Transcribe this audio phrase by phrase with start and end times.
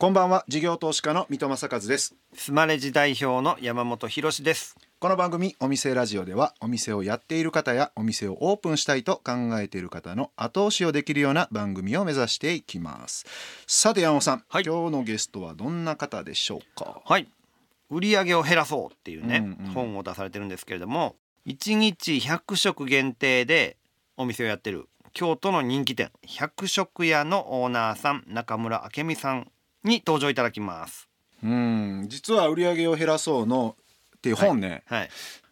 [0.00, 0.44] こんばんは。
[0.46, 2.14] 事業投資家の三戸正和です。
[2.32, 4.76] スマレジ代表の山本博です。
[5.00, 13.26] この番組お店ラジオではお店をやっている方やお店をオープンしたいと考えている方の後押しをできるような番組を目指していきます。
[13.66, 14.62] さて山本さん、はい。
[14.64, 17.02] 今日のゲストはどんな方でしょうか？
[17.04, 17.26] はい
[17.90, 19.72] 売り上げを減らそうっていうね、うんうん。
[19.72, 21.16] 本を出されてるんですけれども
[21.48, 23.76] 1日100食限定で
[24.16, 29.50] お店をやってる京都の人気店百食屋のオーナーさん中村明美さん
[29.88, 31.08] に登場いただきます。
[31.42, 32.06] うん。
[32.08, 33.76] 実は売り上げを減らそうの
[34.16, 35.10] っていう本ね、はい。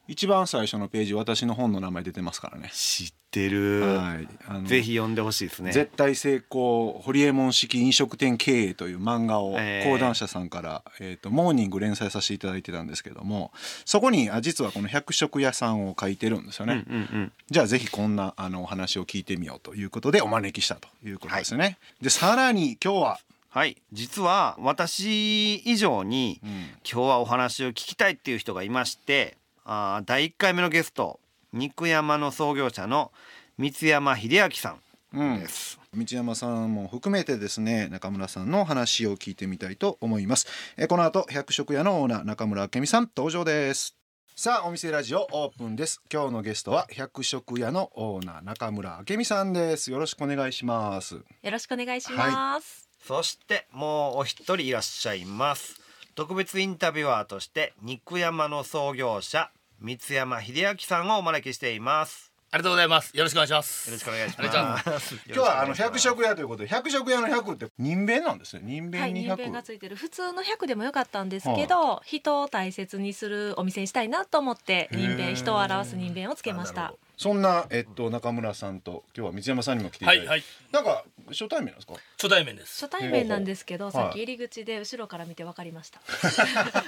[0.09, 2.71] 一番最初のページ私の本の名前出てますからね。
[2.73, 4.29] 知ってる、はい。
[4.47, 5.73] あのぜひ読んでほしいですね。
[5.73, 13.53] 絶対成功ホリエモン式飲食店経営という漫画をえー講談社さんから、えー、とモーニング連載させていただいてたんですけども
[13.85, 17.33] そこにあ実はこの百食屋さんを書いてるんですようんうね、ん。
[17.51, 23.21] じゃあぜひこんなあのお話を聞いてみようということでお招きしたということですよね、でさらに今日は、
[23.57, 23.81] はい。
[23.91, 26.51] 実は私以上にうん。
[26.51, 31.21] 今日はお話を聞きたいっていう人がいましてあー第1回目のゲスト
[31.55, 33.13] 肉山の創業者の
[33.57, 34.77] 三山秀明さ
[35.15, 40.47] うんんです、道山さんも含めてですね中村さんの話を聞いてみたいと思います。
[40.77, 43.97] えーこの後百食屋のオーナー中村明美さん登場です。
[44.35, 46.03] さあお店ラジオオープンです。
[46.13, 49.91] 今日のゲストは百食屋のオーナー中村明美さんです。
[49.91, 51.15] よろしくお願いします。
[51.15, 52.86] よろしくお願いします。
[53.05, 55.81] そしてもうお一人いらっしゃいます。
[56.15, 62.33] 特別インタビュアーとして肉山の創業者三山秀明さんをお招きしています。
[62.51, 63.15] ありがとうございます。
[63.15, 63.91] よろしくお願いします。
[63.91, 65.15] よろしくお願いしまます。
[65.27, 68.63] 今日はあの百食屋ということで百食屋の百って人弁なんですね。
[68.65, 69.97] 人はい、弁に百、人弁がついてる。
[69.97, 76.95] 普通の100でもよかったんですけど、人を大切にするお店にしたいなと思って人弁人を表す人弁をつけました。
[77.17, 80.45] そんなえっと中村さんと今日は三山さんにも来ていただいて、はいはい。
[80.71, 81.95] なんか初対面なんですか？
[82.17, 82.85] 初対面です。
[82.85, 86.01] 初対面なんですけど、さっき入り口で後ろから見て分かかりました。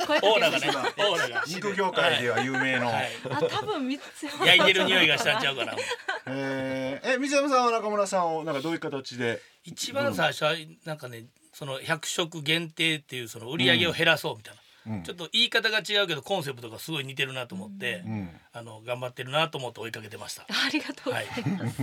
[0.07, 0.69] 声オーラがね。
[0.69, 1.45] オーラが。
[1.49, 3.09] 肉業界では有名の、はい。
[3.27, 3.39] た。
[3.39, 4.47] あ、多分三つ山。
[4.47, 5.75] 焼いてる匂いがしたんちゃうかな。
[6.27, 9.41] えー、え水山さんは中村さんをなんかどういう形で？
[9.65, 10.53] 一番最初は
[10.85, 11.25] なんかね、
[11.55, 14.61] その100食限定っていうその売り上げを減らそうみたいな。
[14.61, 14.68] うん
[15.05, 18.31] ちょっと言い方が違うけどコンセプトがすごい似てるなと思って、うん。
[18.53, 20.43] あの頑張ってるなと思って追いかけてました。
[20.43, 21.29] ありがとうござはいい。
[21.51, 21.83] ます。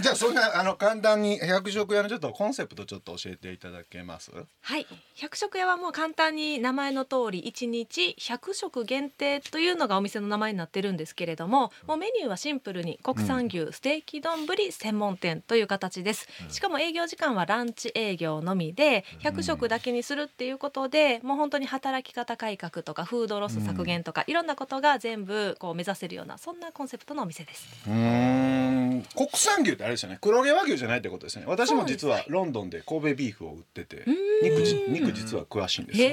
[0.00, 4.30] じゃあそんなあの簡単に百食屋のちょっとコンセプトちょっと教えていただけます？
[4.60, 4.86] はい、
[5.16, 16.28] 百食屋はもう簡単に名前の通り一日100食限定というのがお店の名前になってるんですけれどももうメニューはシンプルに国産牛、ステーキ丼専門店という形です。
[16.50, 27.68] しかも営業時間はランチ営業のみで100食だけにするっていうことでもう本当に働き方改革とかフードロス削減とかいろんなことが全部こう目指せるようなそんなコンセプトのお店です。
[27.86, 29.06] うーん。
[29.14, 31.44] 国産牛ってあれですよね黒毛和牛じゃないってことですね。
[31.46, 34.04] 私も実はロンドンで神戸ビーフを売ってて
[34.42, 36.08] 肉じ肉実は詳しいんですよ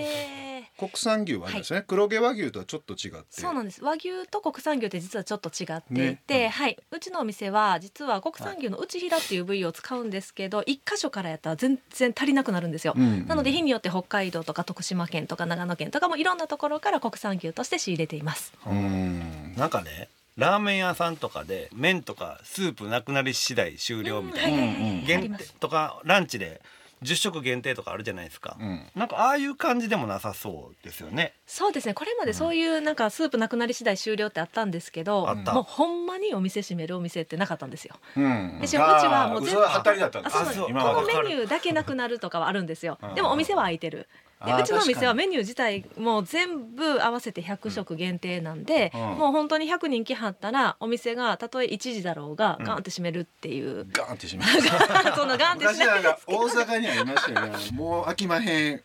[0.79, 3.25] 国産牛はあれですね、黒毛和牛とはちょっと違って。
[3.31, 3.83] そうなんです。
[3.83, 5.93] 和牛と国産牛って実はちょっと違って。
[5.93, 6.77] いねて、はい。
[6.89, 13.27] うちのお店は実は国産牛の内ひだっていう部位を使うんですけど一箇所からやったら全然足りなくなるんですよ、うん。
[13.27, 18.53] なので日によって北海道とか徳島県とか長野県とかもいろんなところから国産牛として仕入れています。
[18.65, 19.53] うーん。
[19.57, 20.07] なんかね
[20.37, 24.61] ラーメン屋さんとかで麺とかスープなくなり次第終了みたいな、うん。
[24.61, 26.61] はいはいとかランチで
[27.03, 28.85] 10食限定とかあるじゃないですか、うん。
[28.95, 31.33] なんかああいう感じでもなさそうですよね。
[31.45, 31.93] そうですね。
[31.93, 35.53] これまでそういうなんかスープなくなり次第終了ってあったんですけどあった。
[35.53, 37.95] もうほんまにお店閉めるお店ってなかったんですよ。
[38.17, 38.59] うん。
[38.59, 40.37] でしかもうちはもう全部は当たりだったんです。
[40.37, 42.97] あそうこのメニューだけなくなるとかはあるんですよ。
[43.01, 43.15] うん。
[43.15, 44.07] でもお店は開いてる
[44.45, 49.01] でうちのお店はメニュー自体もう全部合わせて100食限定なんで、うん。
[49.01, 58.81] もう本当に100人来はったらお店がたとえ1時だろうがうんガンって閉めるっていう、ガーンってしましたそのガンってし昔ないなんか大阪にありましたよねもう飽きまへん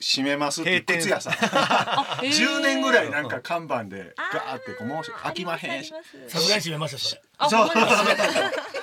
[0.00, 1.32] 閉めますって靴屋さん。
[1.32, 5.92] 10年ぐらいなんか看板でガーってこうもう飽きまへんし。
[6.28, 7.22] さすがに閉めましたそれ。
[7.38, 7.68] あそう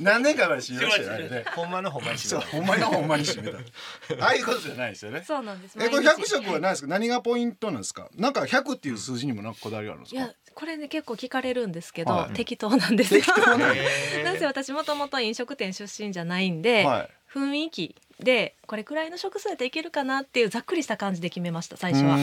[0.00, 1.44] 何年か前に閉めましたよね。
[1.54, 3.58] ほんまのほんまにそうほんまにほんまに閉めた。
[4.24, 5.22] ああいうことじゃないですよね。
[5.26, 5.76] そうなんです。
[5.80, 6.22] えこれ毎日。
[6.22, 6.88] 100食は何ですか？
[6.88, 8.08] 何がポイントなんですか？
[8.16, 10.20] なんか100っていう数字にもなんかこだわりがあるんですか。
[10.20, 12.34] いやこれね結構聞かれるんですけど、はい。
[12.34, 13.22] 適当なんですよ。
[14.24, 17.10] なぜ 私もともと飲食店出身じゃないんで、はい。
[17.32, 22.16] 雰囲気でこれくらいの食数やったらいけるかなっていうざっくりした感じで決めました最初は。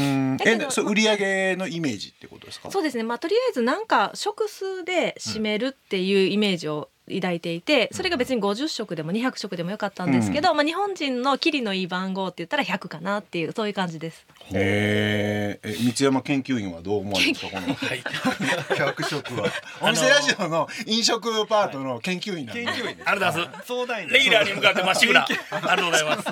[0.44, 2.72] えそう売り上げのイメージってことですか？
[2.72, 14.26] そうですね、まあ、とりあえずなんか食数で占めるっていうイメージを抱いていてそれが別に50食でも200食でもよかったんですけど、まあ、日本人のキリのいい番号って言ったら100かなっていうそういう感じです。
[14.54, 17.62] へえ三山研究員はどう思われますか？
[17.62, 17.74] この。
[17.74, 18.04] はい。
[18.78, 19.52] 百食は。
[19.82, 22.66] お店ラジオの飲食パートの研究員なんで。
[22.66, 22.98] 研究員。
[22.98, 23.68] ですありがとうございます。
[23.68, 24.10] 相談員。
[24.10, 25.26] レギュラーに向かってまっしぐら。
[25.26, 26.28] ありがとうございます。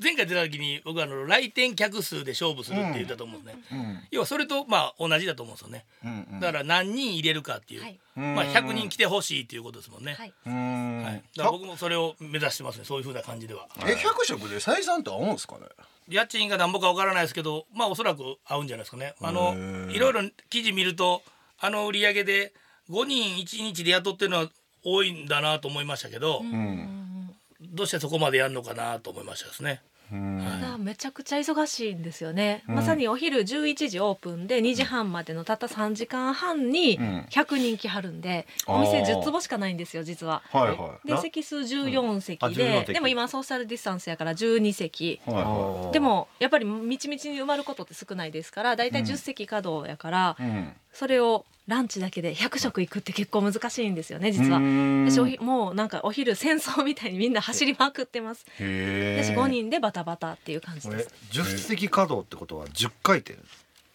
[0.00, 4.00] 前回出た時に僕はあの来店客数で勝負するって言ったと思うんですね、うん。
[4.10, 5.84] 要はそれとまあ同じだと思うんですよね。
[6.04, 6.40] うんうん。
[6.40, 10.32] だから何人入れるかっていう、はいまあ100人来てほしいっていうことですもんね、はい。
[10.44, 13.68] はい、だから僕もそれを目指してますねそういう風な感じでは。
[13.86, 15.66] え百食で採算って合うんですかね？
[16.08, 19.14] 家賃が何ぼかわからないですけどまあおそらく合うんじゃないですかね。
[19.20, 19.54] あの
[19.90, 21.22] いろいろ記事見ると
[21.60, 22.52] あの売り上げで
[22.90, 24.48] 5人1日で雇ってるのは
[24.84, 27.34] 多いんだなと思いましたけど、ん。
[27.60, 29.82] どうしてそこまでやるのかなと思いましたですね。
[30.12, 30.46] うん。
[30.60, 32.74] ただめちゃくちゃ忙しいんですよね、うん。
[32.76, 37.26] まさにお昼11時オープンで2時半までのたった3時間半にうん。
[37.30, 38.74] 100人来はるんで、あー。
[38.76, 40.42] お店10坪しかないんですよ実は。
[40.50, 41.08] はいはい。
[41.08, 42.92] で席数14席あで、14席。
[42.94, 45.20] でも今ソーシャルディスタンスやから12席。
[45.26, 50.72] はいはでもやっぱりみちみちに埋まることって少ないですからだいたいうん10席稼働やから、いうん。
[50.92, 58.46] それをランチだけで100食いくって結構難しいんですよね実は私もうなんかお昼戦争みたいにみんな走りまくってます。
[58.58, 61.10] 私5人でバタバタっていう感じです。
[61.30, 63.38] 10席稼働ってことは10回転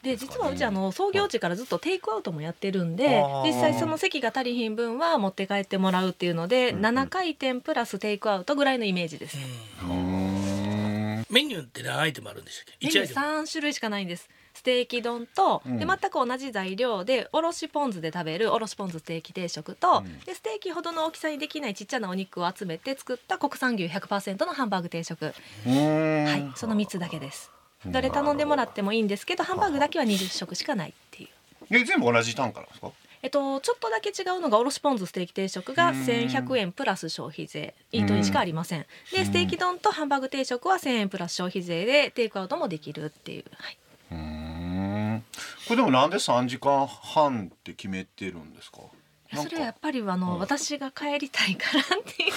[0.03, 9.37] で実はうちあの創業時からずっとテイクアウトもやってるんで実際その席が足りひん分は持って帰ってもらうっていうので、うん7回転プラステイクアウトぐらいのイメージです。
[11.29, 12.85] メニューって何アイテムあるんでしたっけ？
[12.87, 13.19] メニュー1アイテム。
[13.45, 14.29] 3種類しかないんです。
[14.53, 15.79] ステーキ丼と、うん。
[15.79, 20.19] で全く同じ材料でおろしポン酢で食べるおろしポン酢ステーキ定食と、うん。
[20.19, 27.51] でステーキほどの大きさにできないちっちゃなお肉を集めて作った国産牛100%のハンバーグ定食、はい、その3つだけです。
[27.85, 27.91] うん。
[27.91, 31.29] どれ頼んでもらってもいいんですけどハンバーグだけは20食しかないっていう。
[31.71, 32.91] え全部同じ単価なんですか？
[33.23, 35.95] えっと、ちょっとだけ違うのがおろしポン酢ステーキ定食がうん。
[36.01, 37.73] 1100円プラス消費税。
[37.93, 38.85] イートインしかありません。
[39.13, 43.77] でステーキ丼とハンバーグ定食は1000円プラス消費税でテイクアウトもできるっていう、はい、
[45.67, 48.79] これでもなんで3時間半って決めてるんですか？
[49.35, 50.39] それはやっぱりあの、うん。
[50.39, 52.31] 私が帰りたいからっていう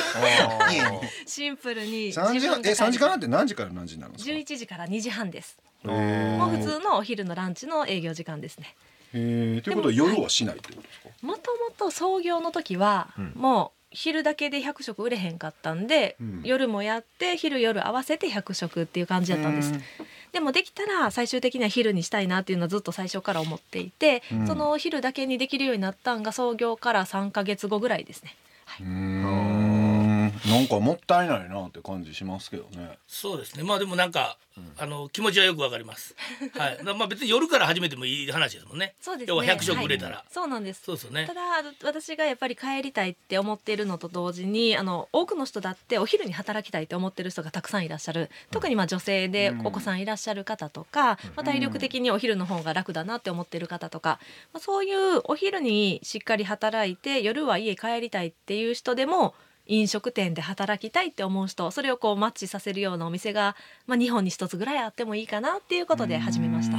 [1.28, 5.58] シンプルに3時間え3時間半って何時から何時になるんですか11時から2時半です。
[5.84, 8.74] もう普通のお昼のランチの営業時間ですね。
[9.12, 11.08] へえということは夜はしないってことですか？
[11.22, 13.32] もともと創業の時は、うん。
[13.36, 16.40] もう昼だけで100食売れへんかったんで、うん。
[16.44, 19.72] 夜もやって昼夜合わせて100食っていう感じだったんです。
[19.72, 19.82] うん
[20.36, 24.46] でもできたら最終的には昼にしたいなっていうのはずっと最初から思っていて、うん。
[24.46, 28.36] その昼だけにできるようになったんが創業から3ヶ月後ぐらいですね。
[28.80, 29.55] うーん
[30.46, 33.62] なんかもったいないなって感じしますけどねそうですね。
[33.62, 34.38] まあでもなんか、
[34.78, 36.14] あの気持ちはよくわかります。
[36.56, 36.78] はい。
[36.82, 38.94] まあ別に夜から始めてもいい話ですもんね。
[39.00, 40.16] そうですね要は100食売れたら。
[40.16, 41.34] はいそうなんですそうですよねた。
[41.34, 41.42] だ
[41.84, 54.20] 私がやっぱり帰りたいって思っているのと同時にあの多くの人だってお昼に働きたいって思ってる人がたくさんいらっしゃる特にまあ女性でうんお子さんいらっしゃる方とか、まあ、体力的にお昼の方が楽だなって思ってる方とか、
[54.52, 59.34] まあ、そういうお昼にしっかり働いて夜は家帰りたいっていう人でも
[59.66, 66.76] 飲食店で働きたいって思う人それをこうマッチさせるようなお店が、まあ、日本に一つぐらいあってもいいかなっていうことで始めました。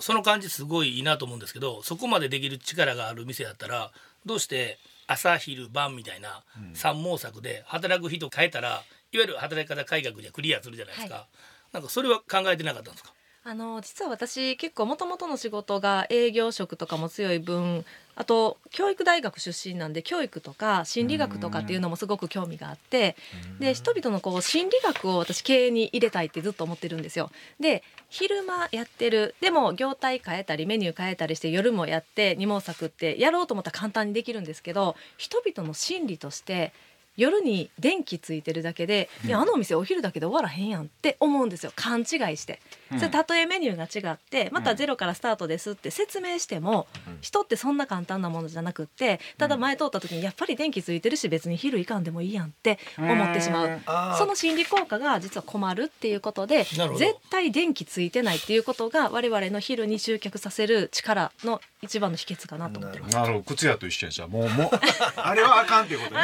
[0.00, 3.90] その感じすごいいいなと思うんですけど、そこまでできる力がある店だったら、
[4.24, 6.42] どうして朝昼晩みたいな
[6.74, 8.82] 三毛作で働く人変えたら、いわ
[9.24, 11.14] ゆる働き方改革じゃクリアするじゃないですか。
[11.14, 11.26] は
[11.72, 13.12] なんかそれは考えてなかったんですか？
[13.44, 23.16] あの実は私結構もともとの仕事が営業職とかも強い分あと教育大学出身なんで教育とか心理学とかっていうのもすごく興味があって
[23.60, 27.30] で人々のこう心理学を私経営に入れたいってずっと思ってるんですよ。
[27.60, 36.72] で昼間やってるでも業態変えたりメニュー変えたりして夜もやって二毛作ってやろうと思ったら簡単にできるんですけど人々の心理として
[37.18, 41.72] 夜に電気ついてるだけで、いやあのお店お昼だけで終わらへんやんって思うんですよ。
[41.74, 42.06] 勘違い
[42.36, 42.60] して。
[42.96, 46.86] それたとえメニューが違ってまたゼロからスタートですって説明しても、
[47.20, 53.80] 人ってそんな簡単なものじゃなくってただ前通った時にやっぱり電気ついてるし別に昼行かんでもいいやんって思ってしまう。
[54.16, 63.14] その心理効果が実は困るっていうことで絶対電気ついてないっていうことが我々の昼に集客させる力の一番の秘訣かなと思ってます。
[63.14, 63.44] なるほど。
[63.44, 64.28] 靴屋と一緒やじゃあ。
[64.28, 64.70] もうもう
[65.16, 66.22] あれはあかんっていうことね。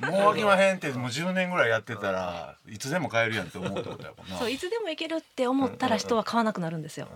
[0.00, 4.38] もう飽きまへんってもう10年ぐらいやってたらいつでも買えるやんって思うってことやもんな。
[4.38, 7.08] そういつでも行けるって思ったら人は買わなくなるんですよ。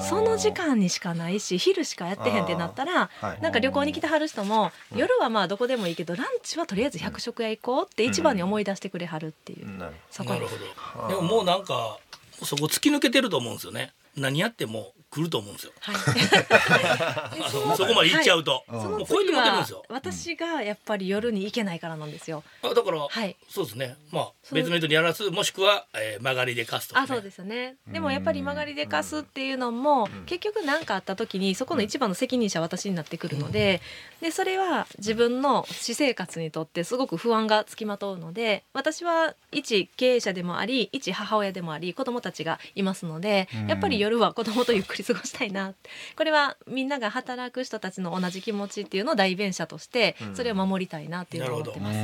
[0.00, 3.40] その時間にしかないし昼しかやってへんってなったらはい。
[3.40, 10.52] なんか旅行に来てはる人も夜はまあどこでもいいけどランチはとりあえず100食屋行こうって一番に思い出してくれはるっていう、なるそこです。
[10.52, 10.58] なる
[10.94, 11.08] ほど。
[11.08, 11.98] でももうなんか
[12.44, 13.92] そこ突き抜けてると思うんですよね。
[14.16, 15.72] 何やっても来ると思うんですよ。
[17.76, 19.84] そこまで行っちゃうと、そのもう超えて次はもらってるんですよ。
[19.88, 22.42] 私がやっぱり夜に行けないからなんですよ。
[22.62, 23.36] あだから、はい。
[23.48, 23.96] そうですね。
[24.10, 27.04] まあ別の人にやらすもしくは、えー、曲がりで貸すとか、ね。
[27.04, 27.76] あそうですよね。
[27.86, 33.80] でもやっぱり曲がりで貸すっていうのも結局何かあった時にそこの一番の責任者は私になってくるので
[34.20, 43.66] でそれは自分の私生活にとってすごく不安がつきまとうので私は一経営者でもあり一母親でもあり子供たちがいますのでうん。
[43.68, 45.74] やっぱり夜は子供とゆっくり過ごしたいな。
[46.16, 51.98] これはみんなが働く人たちの同じ気持ちっていうのを代弁者としてそれを守りたいなっていうのを思ってます。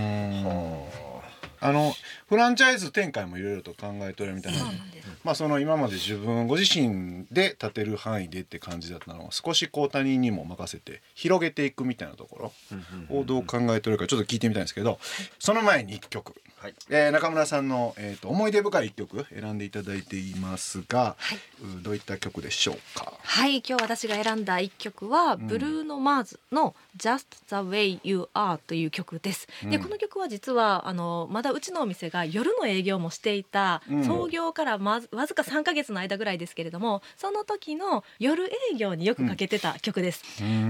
[1.61, 1.73] あ。
[1.73, 1.93] の
[2.29, 4.51] フランチャイズ展開もいろいろと考えておるみた。
[4.51, 5.09] いなそうなんです。
[5.25, 12.53] まあその今まで自分ご自身で立てる範囲でって感じだったのを少しこう他人にも任せて広げていくみたいなとこ
[13.11, 14.99] ろをどう考えてるかちょっと聞いてみたいんですけど
[15.39, 16.75] その前に1曲、はい。
[16.91, 21.17] えー中村さんの、えー、と思い出深い1曲選んでいただいていますが、
[21.81, 23.13] うどういった曲でしょうか？
[23.21, 25.49] はい今日私が選んだ一曲は、ん。
[25.49, 29.49] ブルーノ・マーズの「Just the Way You Are」という曲です。
[29.65, 29.83] でうん。
[29.83, 34.05] この曲は実はあのまだうちのお店が夜の営業もしていた、うん。
[34.05, 40.23] 創業からまずわずか3ヶ月の間ぐらいですけれどもその時の夜営業によくかけてた曲です。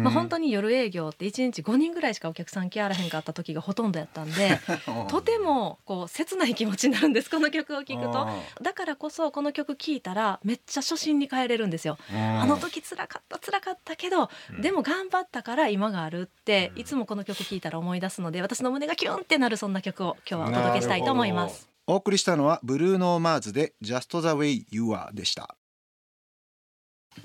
[0.03, 4.59] まあ、本当に夜営業って1日5人ぐらいしかお客さん来やらへんかった時がほとんどやったんで
[5.11, 8.19] とてもこう切ない気持ちになるんですこの曲を聴くと。
[8.21, 11.99] あだからこそこの曲聴いたらめっちゃ初心に帰れるんですよ。
[12.12, 21.69] あの時辛かった辛かったけど、でも頑張ったから今があるって、いつもこの曲聴いたら思い出すので私の胸がキュンってなるそんな曲を今日はお届けしたいと思います。
[21.87, 25.57] お送りしたのはブルーノーマーズで Just the way you are でした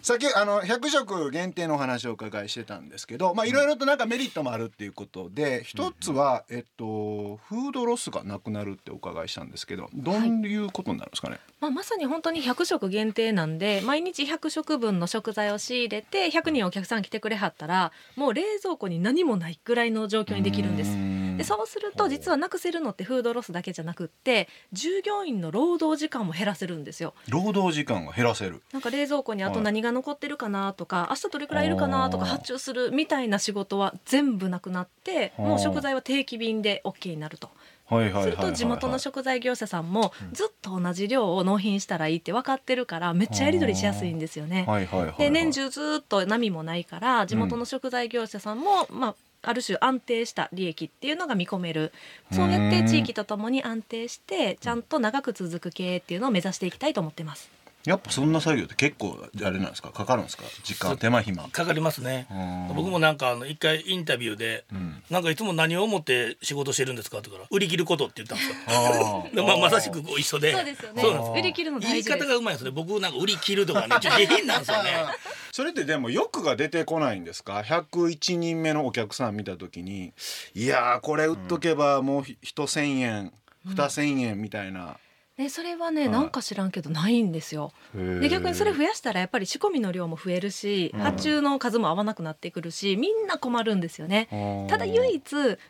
[0.02, 21.27] さっきあの100食限定のお話をお伺いしてたんですけどまあいろいろとなんかメリットもあるっていうことで一つはえっとフードロスがなくなるってお伺いしたんですけどどういうことになるんですかね、まあ、まさに本当に100食限定なんで毎日100食分の食材を仕入れて100人お客さん来てくれはったらもう冷蔵庫に何もないぐらいの状況にできるんです。
[21.38, 27.14] でそうすると実はなくせるのってフードロスだけじゃなくって従業員の労働時間も減らせるんですよ。
[27.30, 28.62] 労働時間が減らせる。
[28.74, 29.64] なんか冷蔵庫にあとはい。
[29.66, 37.48] 何が残ってるかなとか、明日どれくらいいるかなとか発注するみたいな仕事は全部なくなってもう食材は定期便で OK になると。
[37.48, 44.66] はいはいすると地元の食材業者さんもずっと同じ量を納品したらいいって分かってるからめっちゃやり取りしやすいんですよね。
[44.68, 45.18] はいはいはいはい。
[45.18, 49.16] で年中ずっと波もないから地元の食材業者さんも、まあ
[49.48, 51.94] ある種安定した利益っていうのが見込める
[52.34, 57.57] そうやって地域とともに安定してちゃんと長く続く経営っていうのを目指していきたいと思ってます。
[57.88, 59.92] やっぱそんな作業って結構あれなんですか？
[59.92, 60.44] かかるんですか？
[60.64, 61.48] 時間手間暇。
[61.48, 62.28] かかりますね。
[62.70, 62.76] うん。
[62.76, 65.02] 僕もなんかあの一回インタビューで、ん。
[65.10, 67.20] なんかいつも何を思って仕事してるんですか？
[67.20, 68.50] って言うから売り切ることって言ったんです
[69.40, 69.44] よ。
[69.46, 70.54] まあまさしくこう一緒で。
[70.54, 71.04] そうですよね。
[71.40, 72.24] 売り切るの言い大事です。
[72.26, 72.72] 方がうまいですね。
[72.72, 74.90] 僕なんか売り切るとかね、ちょっと下品なんですよね。
[75.54, 80.14] それってでも欲が出てこないんですか？101人目のお客さん見た時に
[80.54, 83.34] いやーこれ売っとけばもうひ一1,000円
[83.68, 84.98] 2,000円みたいな、
[85.38, 86.10] ね、それはね、はい。
[86.10, 87.72] なんか知らんけどないんですよ。
[87.94, 91.00] で逆にそれ増やしたらやっぱり仕込みの量も増えるし、うん。
[91.00, 94.68] 発注の数も合わなくなってくるしみんな困るんですよね。
[94.70, 95.22] ただ唯一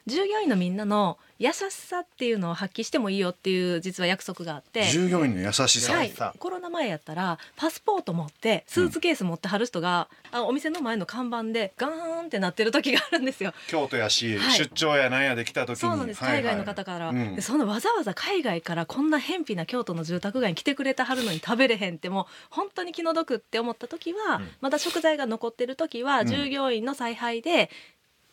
[0.05, 4.85] 従業員のみんなの優しさっていうのを発揮してもいいよっていう実は約束があって。
[4.85, 11.91] 従業員の優しさ、はい、コロナ前やったらパスポート持ってスーツケース持ってはる人が、あお店の前の看板でガー
[12.23, 13.53] ンってなってる時があるんですよ。
[13.67, 14.57] 京都やし、はい。
[14.57, 15.75] 出張やなんやで来た時に。
[15.75, 17.35] そうなんです、海外の方から、うん。
[17.35, 26.27] でそのわざわざ海外からこんな偏僻な京都の住宅街に来てくれたはるのに食べれへんってもう本当に気の毒って思った時は、まだ食材が残ってる時は、ん。
[26.27, 27.69] 従業員の采配で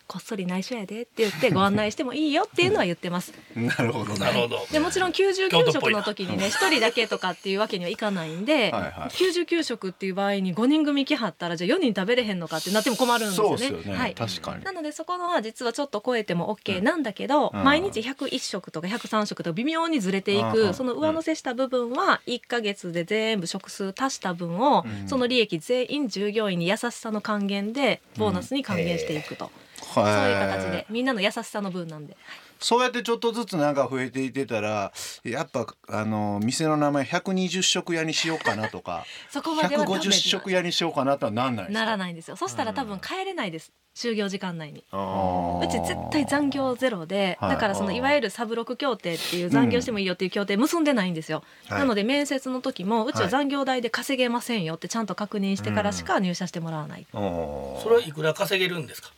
[0.06, 3.32] こっそり内緒やでって言ってご案内してもいいよっていうのは言ってます。
[3.56, 4.66] なるほどなるほど。
[4.70, 5.99] でもちろん99食京都っぽいな。
[6.00, 8.92] の時にね一人だけとかっていうわけにはいかないんではいはい。
[9.11, 13.56] 99食っていう場合に5人組来はったらじゃあ4人食べれへんのかってなっても困るんですよね。
[13.58, 14.14] そうですよね、はい。
[14.14, 14.64] 確かに。
[14.64, 17.64] なのでそこのは実はちょっと超えても OK なんだけど、うん。
[17.64, 25.08] 毎日101食とか103食とか微妙にずれていうんくその上乗せした部分は1ヶ月で全部食数足した分をうん。
[25.08, 29.50] その利益全員従業員に優しさの還元でボーナスに還元していくと、
[29.84, 30.86] そういう形で。
[30.90, 32.16] みんなの優しさの分なんで。
[32.60, 41.80] そうやってちょっとずつなんか増えていってたらやっぱあの店の名前120食屋にしようかなとか そこまではダメ150食屋にしようかなとはなんないですか？
[41.80, 42.36] ならないんですよ。
[42.36, 43.70] そしたら多分帰れないです。
[43.94, 44.82] 就業時間内に。
[44.92, 51.78] うち絶対残業ゼロで、はいだからそのいわゆるサブロク協定っていう残業してもいいよっていう協定結んでないんですよ、はい。
[51.80, 59.10] なので面接の時もうちははい残業代で稼げませんよってちゃんと確認してからしか入社してもらわない、おーそれはいくら稼げるんですか？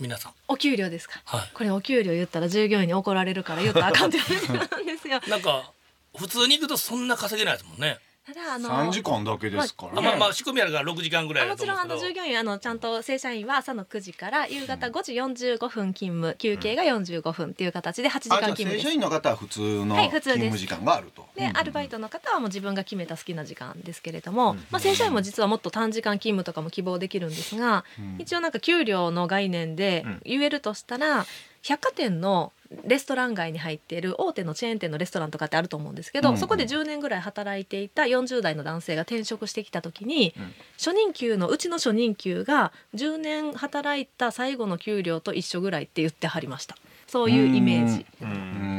[0.00, 0.32] 皆さん。
[0.48, 1.20] お給料ですか？
[1.24, 1.50] はい。
[1.54, 5.70] これお給料言ったら従業員に怒られるから言ったらあかんって言われてるんですよ なんか
[6.16, 7.98] 普通に行くとそんな稼げないですもんね。
[8.26, 21.24] ただあの3時間だけですからあまあまあ仕込みあるから6時間ぐらいあもちろんあの従業員あのちゃんと正社員は朝の9時から夕方5時45分勤務休憩が45分っていう形で8時間あじゃあ勤務です正社員の方は普通のはい普通です勤務時間があると。
[21.36, 28.16] でアルバイトの方はもう自分が決めた好きな時間ですけれども、まあ、正社員も実はもっと短時間勤務とかも希望できるんですが、うん。
[28.18, 30.20] 一応なんか給料の概念でうん。
[30.24, 31.26] 言えるとしたら
[31.62, 32.52] 百貨店の
[32.84, 40.52] レストラン街に入っている大手のチェーン店のレストランとかってあると思うんですけど、うんそこで10年ぐらい働いていた40代の男性が転職してきた時に、うん。
[40.76, 46.76] 初任給のうちの初任給が10年働いた最後の給料と一緒ぐらいって言ってはりました。
[47.06, 48.06] そういうイメージ。
[48.20, 48.75] ううんん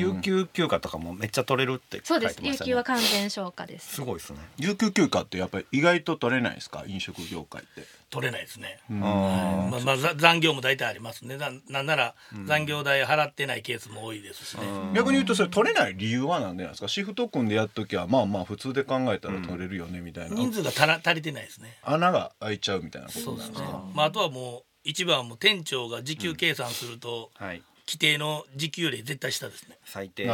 [0.00, 3.94] 有給休暇とかもめっちゃ取れるって書そうですいてましたね有給は完全消化です。
[3.94, 4.38] すごいですね。
[4.58, 6.84] 有給休暇ってやっぱり意外と取れないですか？
[6.86, 7.84] 飲食業界って。
[8.10, 9.04] 取れないですね、うん。
[9.04, 11.36] あまあ、まあざ残業も大体ありますね。
[11.36, 14.62] ななんなら残業代払ってないケースも多いですしね、
[14.96, 16.88] 逆に言うとそれ取れない理由は何でなんですか？
[16.88, 21.78] シフト組んでやっときゃまあまあ普通で考えたら取れるよねみたいな、人数が足ら足りてないですね。
[21.84, 29.76] 穴が開いちゃうみたいなことなんですか、まあ、あとはもう一番はもう店長が時給計算すると、はい規定の時給より絶対下ですね。
[29.84, 30.24] 最低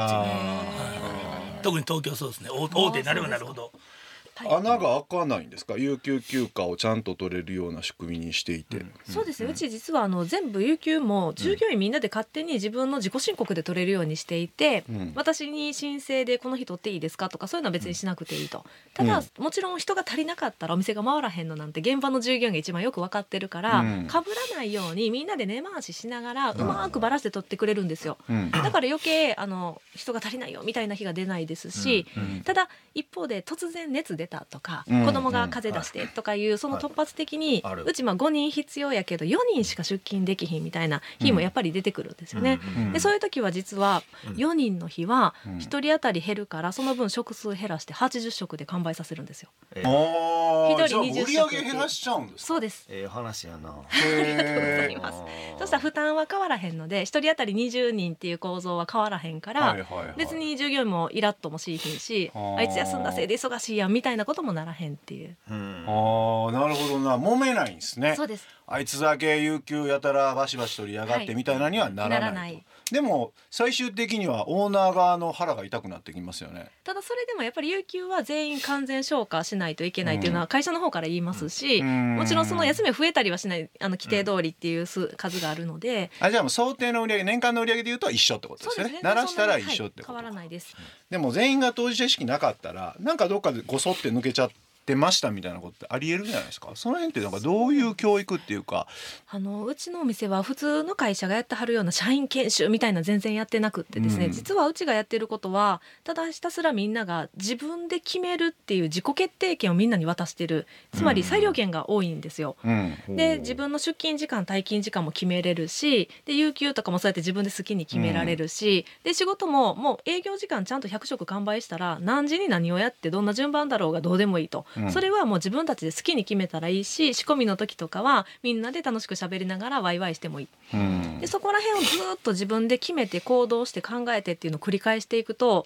[1.63, 2.51] 特に東京そうですね。
[2.51, 3.73] 大大手になればなるほど。
[3.75, 3.96] ー
[4.45, 5.77] 穴が開かないんですか？
[5.79, 15.13] 有給休暇をちゃんと取れるような仕組みにしていて、そうですね、うち実はあの全部有給も従業員みんなで勝手に自分の自己申告で取れるようにしていて、うん。
[15.15, 18.65] 私に申請でこの日取っていいですかとかそういうのは別にしなくていいと、
[18.95, 24.09] ただ、もちろん人が足りなかったらお店が回らへんのなんて現場の従業員が一番よく分かってるから、うん。
[24.09, 24.23] 被ら
[24.57, 28.19] ないようにみんなで根回ししながらうまくばらして取ってくれるんですよ。
[28.29, 28.51] うん。
[28.51, 32.43] だから余計あの人が足りないよみたいな日が出ないですし、うん。
[32.43, 42.59] ただ一方で突然熱出たとか、うん子供が風邪出してとかいうその突発的に、うちまあ5人必要やけど4人しか出勤できひんみたいな日もやっぱり出てくるんですよね。
[42.77, 44.35] うんでそういう時は実はうん。
[44.35, 45.57] 4人の日はうん。
[45.59, 49.51] 1人当たり減るからその分食数減らして80食で完売させるんですよ。
[49.75, 52.47] えあー一人じゃあ20売り上げ減らしちゃうんですか？
[52.47, 52.87] そうです。
[52.89, 53.75] ええ話やな。
[53.91, 54.89] へー。
[54.89, 55.19] ります
[55.59, 60.15] そしたら負担は変わらへんので1人当たり20人っていう構造は変わらへんから、はいはいはい。
[60.17, 62.57] 別に従業員もイラッともしいひんしあー。
[62.57, 65.37] あいつ休んだせいで忙しいやんみたいなこともならへんっていう。
[65.51, 65.85] うん。
[65.87, 67.17] ああなるほどな。
[67.19, 68.15] 揉めないんですね。
[68.17, 68.47] そうです。
[68.67, 76.71] あいつだけ有給やたらバシバシ取りやがってみたいなにはならない,、ならないでも最終的にはオーナー側の腹が痛くなってきますよね。
[76.85, 82.17] ただそれでもやっぱり有給は全員完全消化しないといけないっていうのは会社の方から言いますし、うん。
[82.17, 89.01] もちろんその休みが増えたりはしないあの規定通りっていう数数があるので、あじゃあもう想定の売り上げ年間の売り上げでいうと一緒ってことですよね。
[89.03, 90.77] 鳴らしたら一緒ってことか、はい変わらないです。
[91.11, 94.55] でも全員が当事者意識なかったらなんかどっかでごそって抜けちゃって
[94.95, 96.71] ましたみたいなことってありえるんじゃないですか。
[96.75, 98.87] その辺ってなんかどういう教育っていうか。
[99.29, 104.33] あのうちのお店は普通の会社がやってはるような社員研修みたいな全然やってなくってですね、うん。
[104.33, 110.67] 実はうちがやってることはただひたすらみんなが自分で決めるっていう自己決定権をみんなに渡してる。
[110.93, 112.57] つまり裁量権が多いんですよ。
[112.65, 113.17] うん。
[113.17, 130.49] で自分の出勤時間退勤時間も決めれるしで有給とかもそうやって自分で好きに決められるし、で仕事ももう営業時間ちゃんと100食完売したら何時に何をやってどんな順番だろうがどうでもいいと、うんそれはもう自分たちで好きに決めたらいいし仕込みの時とかはみんなで楽しく喋りながらワイワイしてもいい。
[130.75, 131.21] うん。
[131.21, 135.65] でそこら辺をずっと自分で決めて行動して考えてっていうのを繰り返していくと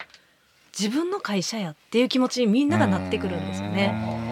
[0.78, 4.29] 自分の会社やっていう気持ちにみんながなってくるんですよね。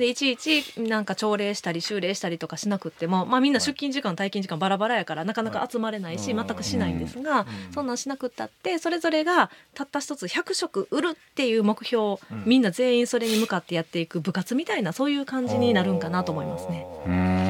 [0.00, 17.49] でいちいちなんか朝礼したり修礼したりとかしなくっても、まあ、みんな出勤時間退勤時間バラバラやからなかなか集まれないしはい全くしないんですが、そんなんしなくったってそれぞれがたった一つ100食売るっていう目標みんな全員それに向かってやっていく部活みたいなそういう感じになるんかなと思いますね。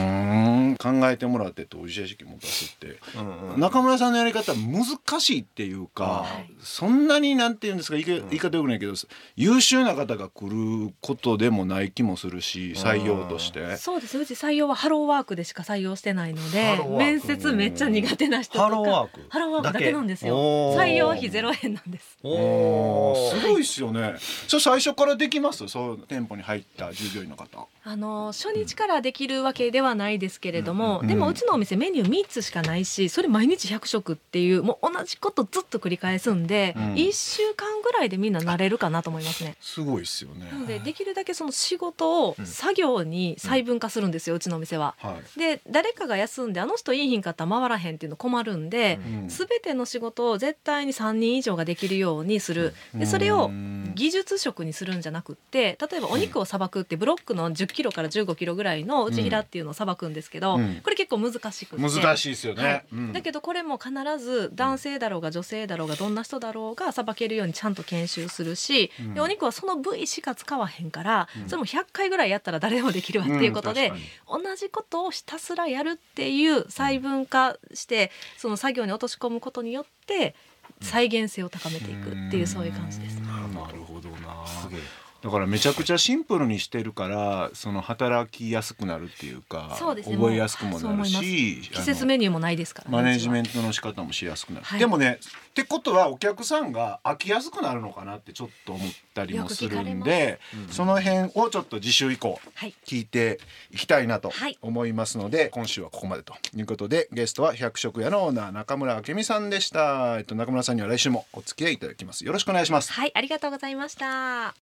[0.80, 2.98] 考えてもらって当事者意識持たすって。
[3.16, 3.60] うんうん。
[3.60, 6.50] 中村さんのやり方は難しいっていうか、はい。
[6.62, 8.94] そんなになんて言うんですか言い方言い方よくないけど
[9.36, 13.76] 優秀な方が来ることでもない気もするし採用として。
[13.76, 14.18] そうです。
[14.18, 18.64] うち採用はハローワークでしか採用してないので面接めっちゃ苦手な人とか。
[18.64, 19.20] ハローワーク。
[19.28, 20.34] ハローワークだけなんですよ。
[20.76, 22.18] 採用費ゼロ円なんです。
[22.22, 24.14] おすごいっすよね。
[24.48, 25.68] それ最初からできます？
[25.68, 27.66] そう店舗に入った従業員の方。
[27.82, 39.56] あの初日からできるわけではないですけれども、うんでもうちのお店メニュー3つしかないしそれ毎日100食っていうもう同じことずっと繰り返すんで、うん1週間ぐらいでみんな慣れるかなと思いますね。
[39.60, 40.58] すごいっすよねな。
[40.58, 44.94] のでできるだけその仕事をうん作業に細分化するんですよ、うちのお店は。
[44.98, 45.38] はい。
[45.38, 61.82] で誰かが休んであの人いいひんかったら回らへんっていうの困るんで、うん全ての仕事を絶対に3人以上ができるようにするでそれをうん技術食にするんじゃなくって例えばお肉をさばくってブロックの10キロから15キロぐらいの内平っていうのをさばくんですけど、うんこれ結構難しくて。
[61.82, 62.84] 難しいですよね、はい。
[62.92, 63.12] うん。
[63.12, 69.14] だけどこれも必ず男性だろうが女性だろうがどんな人だろうがさばけるようにちゃんと研修するし、うん。
[69.14, 71.48] でお肉はその部位しか使わへんから、うん。
[71.48, 73.92] それも100回ぐらいやったら誰でもできるわっていうことで、
[74.28, 80.34] 同じことをひたすらやるっていう細分化してその作業に落とし込むことによって
[80.80, 83.18] 再現性を高めていくっていうそういう感じです。
[83.18, 83.54] うん。
[83.54, 84.46] なるほどな。
[84.46, 84.80] すげえ
[85.22, 90.16] だからめちゃくちゃシンプルにしてるからその働きやすくなるっていうかそうですね。
[90.16, 94.78] 覚えやすくもなるし季節メニューもないですから、マネジメンントの仕方もしやすくなる、はい。
[94.78, 95.18] でもね
[95.50, 100.38] ってことはお客さんが飽きやすくなるのかなってちょっと思ったりもするんで、
[100.70, 102.74] その辺をちょっと次週以降はい。
[102.86, 104.58] 聞いていきたいなとはい。
[104.62, 112.24] 思いますので、今週はここまでということでゲストは百食屋のオーナー中村明美さんでした、えっと、中村さんには来週もお付き合いいただきます。
[112.24, 112.92] よろしくお願いします。
[112.92, 114.69] はいありがとうございました。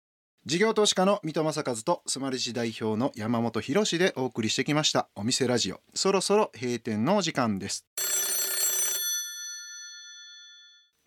[0.49, 5.07] 事業投資家の三戸正和とスマレジ代表の山本博でお送りしてきました。
[5.13, 5.79] お店ラジオ。
[5.93, 7.85] そろそろ閉店のお時間です。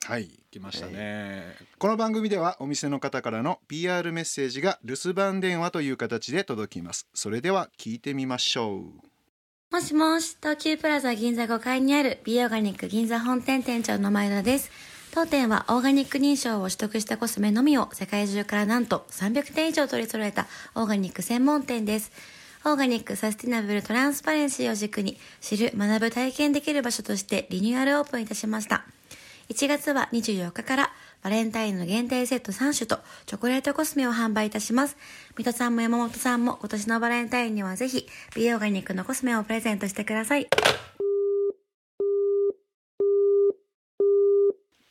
[0.04, 7.08] はい来ましたね、この番組ではお店の方からの PR メッセージが留守番電話という形で届きます。
[7.12, 9.74] それでは聞いてみましょう。
[9.74, 14.70] もしもし、東急プラザ銀座5階にあるビオーガニック銀座本店店長の前田です。
[15.14, 22.10] 当店はオーガニック認証を取得したコスメのみを世界中からなんと300点以上取り揃えたオーガニック専門店です。
[22.64, 28.86] オーガニックサスティナブル transparency を軸に知る、学ぶ、体験できる場所としてリニューアルオープンいたしました。
[29.50, 30.90] 1月は24日から
[31.22, 34.96] バレンタインの限定セット3種とチョコレートコスメを販売いたします。
[35.36, 40.48] 水戸さんも山本さんも今年のバレンタインにはぜひ美容ガニックのコスメをプレゼントしてください。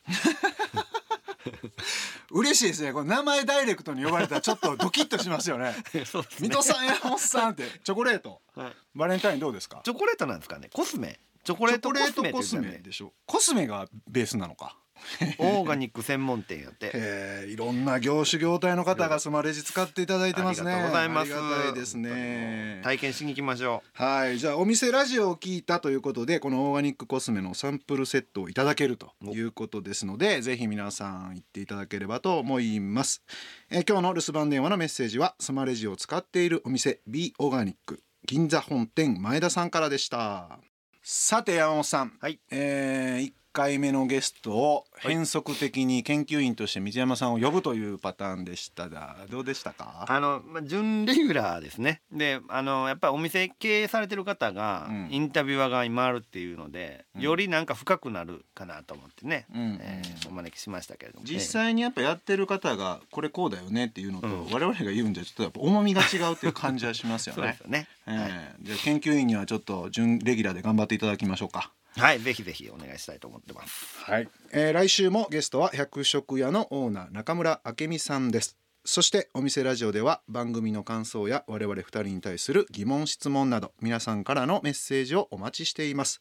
[2.30, 2.92] 嬉しいですね。
[2.92, 5.74] これ名前ダイレクトに呼ばれたらちょっとドキッとしますよね。
[6.06, 8.40] そうです水戸さん山本さんってチョコレート。
[8.54, 8.72] はい。
[8.94, 9.80] バレンタインどうですか？
[9.84, 10.70] チョコレートなんですかね。
[10.72, 11.18] コスメ。
[11.44, 13.12] チョコレートコスメコスメでしょ。
[13.26, 14.76] コスメがベースなのか
[15.38, 16.90] オーガニック専門店やって。
[16.94, 20.72] えー、いろんな業種業態の方がスマレジ使っていただいてますね。
[20.72, 21.34] ありがとうございます。
[21.34, 22.80] ありがたいですね。
[22.84, 24.38] 体験しに行きましょはい。
[24.38, 33.22] じゃあお店ラジオを聞いたということでこのオーガニックコスメのサンプルセットをいただけるということですのでぜひ皆さん行っていただければと思います、
[33.70, 40.60] えー今日の留守番電話のメッセージはスマレジを使っているお店 B オーガニック銀座本店前田さんからでした。
[41.02, 42.38] さて山本さん、はい。
[42.52, 50.06] えー、1回目のゲストを変則的に研究員として水山さんを呼ぶというパターンでしたがどうでしたうか？
[50.08, 52.00] あの、まあ、準レギュラーですね。
[52.12, 55.08] であのやっぱりお店経営されてる方が、うん。
[55.10, 57.22] インタビュアー側に回るっていうので、うん。
[57.22, 61.24] よりなんか深くなるかなと思ってね、うんえーお招きしましたけれども。
[61.26, 64.52] 実際にやっぱやってる方がこれこうだよねっていうのと、うん。
[64.52, 67.42] 我々が言うんじゃちょっとやっぱ重みが違うっていう感じはしますよね。
[67.42, 67.60] そうです。
[67.60, 71.70] よね、えーじゃあ研究員にはちょっと準レギュラーで頑張っていただきましょうか。
[71.96, 73.98] はい、ぜひぜひお願いしたいと思ってます。
[74.04, 78.56] はい、えー来週もゲストは百食屋のオーナー中村明美さんです。
[78.84, 86.20] そしてお店ラジオでは番組の感想や我々二人に対する疑問質問など皆さんからのメッセージをお待ちしています。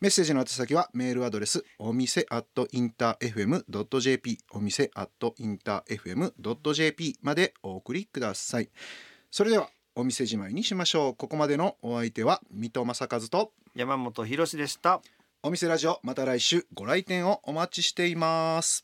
[0.00, 8.68] メッセージの宛先はメールアドレスお店アットインター FM.jp お店アットインター FM.jp までお送りください。
[9.30, 11.14] それではお店じまいにしましょう。
[11.14, 15.02] ここまでのお相手は水戸正和と山本博史でした。
[15.42, 18.80] お店ラジオまた来週ご来店をお待ちしています